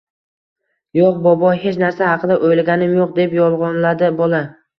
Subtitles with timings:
[0.99, 4.43] Yoʻq, bobo, hech narsa haqida oʻylaganim yoʻq,– deb yolgʻonladi bola.